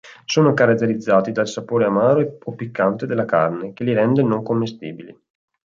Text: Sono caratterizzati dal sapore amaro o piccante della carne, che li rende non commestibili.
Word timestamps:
Sono 0.25 0.55
caratterizzati 0.55 1.31
dal 1.31 1.47
sapore 1.47 1.85
amaro 1.85 2.39
o 2.43 2.51
piccante 2.55 3.05
della 3.05 3.25
carne, 3.25 3.71
che 3.73 3.83
li 3.83 3.93
rende 3.93 4.23
non 4.23 4.41
commestibili. 4.41 5.15